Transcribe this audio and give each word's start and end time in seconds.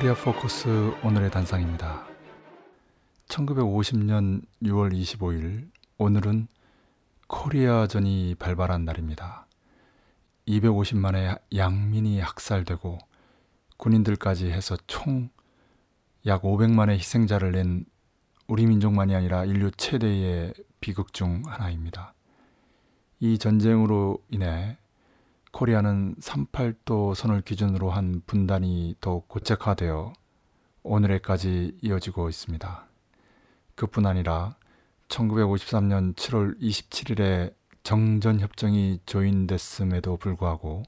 코리아 0.00 0.14
포커스 0.14 0.94
오늘의 1.04 1.30
단상입니다. 1.30 2.06
1950년 3.28 4.40
6월 4.62 4.94
25일 4.94 5.68
오늘은 5.98 6.48
코리아전이 7.26 8.36
발발한 8.38 8.86
날입니다. 8.86 9.46
250만의 10.48 11.40
양민이 11.54 12.18
학살되고 12.18 12.96
군인들까지 13.76 14.50
해서 14.50 14.78
총 14.86 15.28
약 16.24 16.44
500만의 16.44 16.92
희생자를 16.92 17.52
낸 17.52 17.84
우리 18.46 18.64
민족만이 18.64 19.14
아니라 19.14 19.44
인류 19.44 19.70
최대의 19.70 20.54
비극 20.80 21.12
중 21.12 21.42
하나입니다. 21.44 22.14
이 23.20 23.36
전쟁으로 23.36 24.16
인해 24.30 24.78
코리아는 25.52 26.14
38도 26.16 27.14
선을 27.14 27.42
기준으로 27.42 27.90
한 27.90 28.22
분단이 28.26 28.96
더욱 29.00 29.28
고착화되어 29.28 30.12
오늘에까지 30.82 31.78
이어지고 31.82 32.28
있습니다. 32.28 32.86
그뿐 33.74 34.06
아니라 34.06 34.56
1953년 35.08 36.14
7월 36.14 36.60
27일에 36.60 37.54
정전협정이 37.82 39.00
조인됐음에도 39.06 40.16
불구하고 40.16 40.84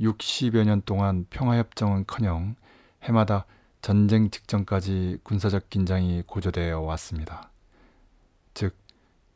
60여 0.00 0.64
년 0.64 0.82
동안 0.84 1.26
평화협정은커녕 1.30 2.56
해마다 3.02 3.46
전쟁 3.80 4.30
직전까지 4.30 5.18
군사적 5.22 5.70
긴장이 5.70 6.22
고조되어 6.26 6.80
왔습니다. 6.80 7.50
즉 8.54 8.74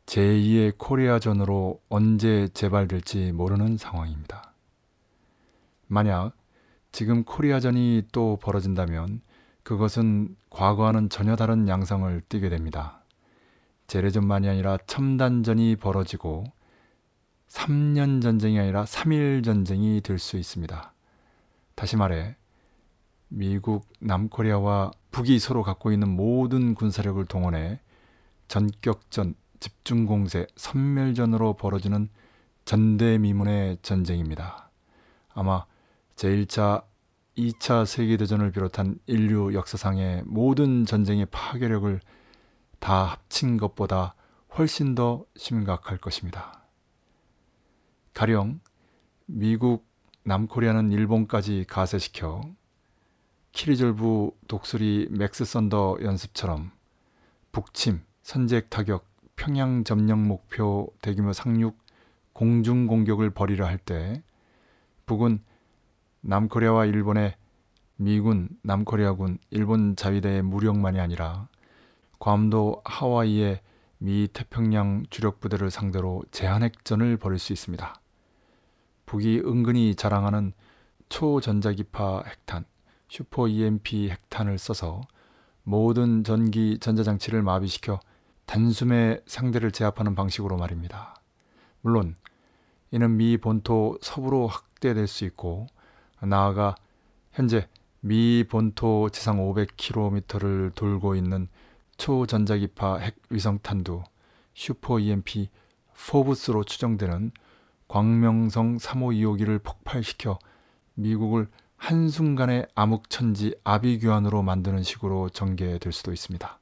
제2의 0.05 0.77
코리아전으로 0.77 1.81
언제 1.89 2.47
재발될지 2.53 3.31
모르는 3.31 3.77
상황입니다. 3.77 4.53
만약 5.87 6.33
지금 6.91 7.23
코리아전이 7.23 8.03
또 8.11 8.37
벌어진다면 8.41 9.21
그것은 9.63 10.35
과거와는 10.49 11.09
전혀 11.09 11.35
다른 11.35 11.67
양상을 11.67 12.21
띠게 12.29 12.49
됩니다. 12.49 13.03
재래전만이 13.87 14.47
아니라 14.49 14.77
첨단전이 14.87 15.77
벌어지고 15.77 16.45
3년 17.47 18.21
전쟁이 18.21 18.59
아니라 18.59 18.83
3일 18.83 19.43
전쟁이 19.43 20.01
될 20.01 20.19
수 20.19 20.37
있습니다. 20.37 20.93
다시 21.75 21.95
말해 21.97 22.35
미국, 23.29 23.87
남코리아와 23.99 24.91
북이 25.11 25.39
서로 25.39 25.63
갖고 25.63 25.91
있는 25.91 26.09
모든 26.09 26.75
군사력을 26.75 27.23
동원해 27.25 27.79
전격전, 28.47 29.35
집중 29.63 30.05
공세, 30.05 30.45
선멸전으로 30.57 31.53
벌어지는 31.53 32.09
전대미문의 32.65 33.77
전쟁입니다. 33.81 34.69
아마 35.33 35.65
제1차, 36.17 36.83
2차 37.37 37.85
세계대전을 37.85 38.51
비롯한 38.51 38.99
인류 39.05 39.53
역사상의 39.53 40.23
모든 40.25 40.85
전쟁의 40.85 41.27
파괴력을 41.27 41.97
다 42.79 43.05
합친 43.05 43.55
것보다 43.55 44.15
훨씬 44.57 44.95
더 44.95 45.23
심각할 45.37 45.97
것입니다. 45.97 46.67
가령 48.13 48.59
미국, 49.27 49.87
남코리아는 50.25 50.91
일본까지 50.91 51.67
가세시켜 51.69 52.41
키리졸브 53.53 54.31
독수리 54.49 55.07
맥스 55.09 55.45
썬더 55.45 55.99
연습처럼 56.01 56.71
북침, 57.53 58.01
선제 58.23 58.65
타격, 58.65 59.12
평양 59.43 59.83
점령 59.83 60.25
목표 60.25 60.87
대규모 61.01 61.33
상륙 61.33 61.77
공중 62.31 62.87
공격을 62.87 63.31
벌이려 63.31 63.65
할 63.65 63.77
때 63.77 64.23
북은 65.05 65.43
남코리아와 66.21 66.85
일본의 66.85 67.35
미군, 67.97 68.47
남코리아군, 68.61 69.39
일본 69.49 69.97
자위대의 69.97 70.43
무력만이 70.43 70.97
아니라 70.97 71.49
괌도 72.19 72.83
하와이의 72.85 73.59
미 73.97 74.29
태평양 74.31 75.03
주력 75.09 75.41
부대를 75.41 75.71
상대로 75.71 76.23
제한핵전을 76.31 77.17
벌일 77.17 77.37
수 77.37 77.51
있습니다. 77.51 77.95
북이 79.05 79.41
은근히 79.41 79.95
자랑하는 79.95 80.53
초전자기파 81.09 82.23
핵탄, 82.27 82.63
슈퍼 83.09 83.49
EMP 83.49 84.09
핵탄을 84.09 84.57
써서 84.57 85.01
모든 85.63 86.23
전기 86.23 86.79
전자장치를 86.79 87.41
마비시켜 87.41 87.99
단숨에 88.45 89.21
상대를 89.25 89.71
제압하는 89.71 90.15
방식으로 90.15 90.57
말입니다. 90.57 91.15
물론 91.81 92.15
이는 92.91 93.17
미 93.17 93.37
본토 93.37 93.97
서부로 94.01 94.47
확대될 94.47 95.07
수 95.07 95.25
있고 95.25 95.67
나아가 96.21 96.75
현재 97.31 97.67
미 97.99 98.43
본토 98.47 99.09
지상 99.09 99.37
500km를 99.37 100.75
돌고 100.75 101.15
있는 101.15 101.47
초전자기파 101.97 102.97
핵 102.97 103.15
위성탄두 103.29 104.03
슈퍼 104.53 104.99
EMP 104.99 105.49
포브스로 106.09 106.63
추정되는 106.63 107.31
광명성 107.87 108.77
3호 108.77 109.15
2호기를 109.15 109.63
폭발시켜 109.63 110.37
미국을 110.95 111.47
한순간에 111.77 112.65
암흑천지 112.75 113.55
아비규환으로 113.63 114.41
만드는 114.41 114.83
식으로 114.83 115.29
전개될 115.29 115.91
수도 115.91 116.11
있습니다. 116.11 116.59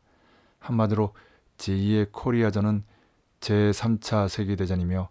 한마디로 0.60 1.14
제2의 1.62 2.12
코리아전은 2.12 2.84
제3차 3.40 4.28
세계대전이며 4.28 5.10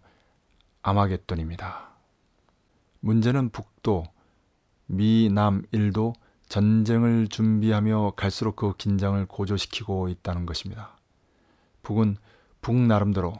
아마겟돈입니다. 0.81 1.91
문제는 2.99 3.49
북도, 3.49 4.03
미, 4.87 5.29
남, 5.31 5.63
일도 5.71 6.13
전쟁을 6.49 7.29
준비하며 7.29 8.13
갈수록 8.17 8.57
그 8.57 8.75
긴장을 8.75 9.25
고조시키고 9.25 10.09
있다는 10.09 10.45
것입니다. 10.45 10.97
북은 11.83 12.17
북 12.59 12.75
나름대로 12.75 13.33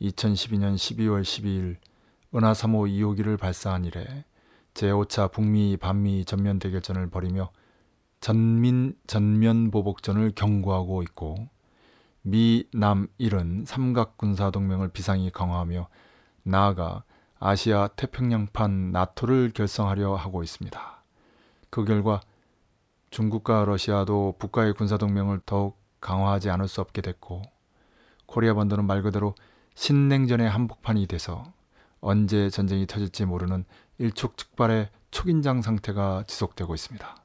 2012년 0.00 0.74
12월 0.74 1.22
12일 1.22 1.76
은하 2.34 2.52
3호 2.52 2.90
2호기를 2.90 3.38
발사한 3.38 3.84
이래 3.84 4.24
제5차 4.74 5.30
북미 5.32 5.76
반미 5.76 6.24
전면 6.24 6.58
대결전을 6.58 7.10
벌이며 7.10 7.50
전민 8.20 8.96
전면 9.06 9.70
보복전을 9.70 10.32
경고하고 10.34 11.02
있고 11.02 11.48
미, 12.22 12.64
남, 12.72 13.08
일은 13.18 13.64
삼각 13.66 14.18
군사 14.18 14.50
동맹을 14.50 14.88
비상히 14.88 15.30
강화하며 15.30 15.88
나아가 16.42 17.04
아시아 17.38 17.88
태평양판 17.88 18.92
나토를 18.92 19.52
결성하려 19.54 20.14
하고 20.14 20.42
있습니다. 20.42 21.02
그 21.70 21.84
결과 21.84 22.20
중국과 23.10 23.64
러시아도 23.64 24.34
북과의 24.38 24.74
군사 24.74 24.98
동맹을 24.98 25.40
더욱 25.46 25.78
강화하지 26.00 26.50
않을 26.50 26.68
수 26.68 26.80
없게 26.80 27.00
됐고 27.00 27.42
코리아 28.26 28.54
반도는 28.54 28.86
말 28.86 29.02
그대로 29.02 29.34
신냉전의 29.74 30.48
한복판이 30.48 31.06
돼서 31.06 31.52
언제 32.00 32.50
전쟁이 32.50 32.86
터질지 32.86 33.24
모르는 33.24 33.64
일촉즉발의 33.98 34.90
초긴장 35.10 35.62
상태가 35.62 36.24
지속되고 36.26 36.74
있습니다. 36.74 37.16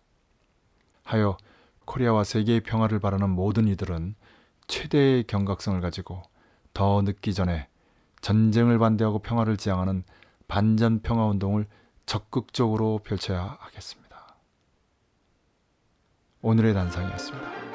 하여 1.04 1.38
코리아와 1.86 2.24
세계의 2.24 2.62
평화를 2.62 3.00
바라는 3.00 3.30
모든 3.30 3.68
이들은 3.68 4.16
최대의 4.68 5.26
경각성을 5.26 5.80
가지고 5.82 6.22
더 6.74 7.02
늦기 7.02 7.34
전에 7.34 7.68
전쟁을 8.22 8.80
반대하고 8.80 9.20
평화를 9.20 9.58
지향하는 9.58 10.04
반전 10.48 11.02
평화 11.02 11.26
운동을 11.28 11.68
적극적으로 12.06 13.00
펼쳐야 13.04 13.58
하겠습니다. 13.60 14.36
오늘의 16.42 16.74
단상이었습니다. 16.74 17.75